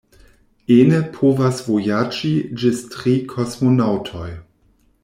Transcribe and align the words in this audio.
Ene 0.75 1.01
povas 1.17 1.61
vojaĝi 1.67 2.33
ĝis 2.65 2.83
tri 2.97 3.17
kosmonaŭtoj. 3.37 4.29